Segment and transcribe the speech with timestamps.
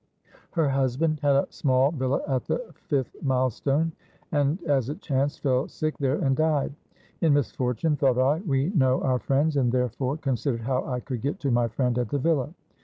[0.53, 3.91] Her husband had a small villa at the fifth milestone,
[4.31, 6.73] and, as it chanced, fell sick there and died.
[7.21, 11.01] In misfortune, thought I, we know our 477 ROME friends, and therefore considered how I
[11.01, 12.51] could get to my friend at the villa.